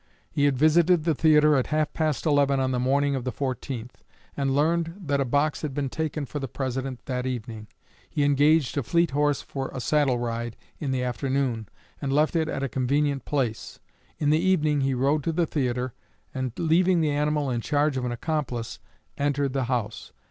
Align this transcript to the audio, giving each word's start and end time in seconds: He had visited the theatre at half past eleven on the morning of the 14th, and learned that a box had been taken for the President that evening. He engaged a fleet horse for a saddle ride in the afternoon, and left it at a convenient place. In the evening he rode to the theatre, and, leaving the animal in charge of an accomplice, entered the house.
He 0.31 0.45
had 0.45 0.57
visited 0.57 1.03
the 1.03 1.13
theatre 1.13 1.55
at 1.55 1.67
half 1.67 1.93
past 1.93 2.25
eleven 2.25 2.59
on 2.59 2.71
the 2.71 2.79
morning 2.79 3.13
of 3.13 3.23
the 3.23 3.31
14th, 3.31 4.01
and 4.35 4.55
learned 4.55 4.95
that 4.99 5.21
a 5.21 5.25
box 5.25 5.61
had 5.61 5.75
been 5.75 5.89
taken 5.89 6.25
for 6.25 6.39
the 6.39 6.47
President 6.47 7.05
that 7.05 7.27
evening. 7.27 7.67
He 8.09 8.23
engaged 8.23 8.79
a 8.79 8.81
fleet 8.81 9.11
horse 9.11 9.43
for 9.43 9.69
a 9.71 9.79
saddle 9.79 10.17
ride 10.17 10.55
in 10.79 10.89
the 10.89 11.03
afternoon, 11.03 11.69
and 12.01 12.11
left 12.11 12.35
it 12.35 12.49
at 12.49 12.63
a 12.63 12.67
convenient 12.67 13.25
place. 13.25 13.79
In 14.17 14.31
the 14.31 14.41
evening 14.41 14.81
he 14.81 14.95
rode 14.95 15.23
to 15.23 15.31
the 15.31 15.45
theatre, 15.45 15.93
and, 16.33 16.51
leaving 16.57 17.01
the 17.01 17.11
animal 17.11 17.51
in 17.51 17.61
charge 17.61 17.95
of 17.95 18.03
an 18.03 18.11
accomplice, 18.11 18.79
entered 19.19 19.53
the 19.53 19.65
house. 19.65 20.13